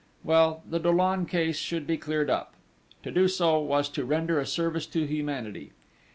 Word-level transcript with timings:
Well, 0.23 0.63
the 0.67 0.79
Dollon 0.79 1.27
case 1.27 1.59
should 1.59 1.85
be 1.85 1.95
cleared 1.95 2.31
up!... 2.31 2.55
To 3.03 3.11
do 3.11 3.27
so 3.27 3.59
was 3.59 3.87
to 3.89 4.03
render 4.03 4.39
a 4.39 4.47
service 4.47 4.87
to 4.87 5.05
humanity! 5.05 5.73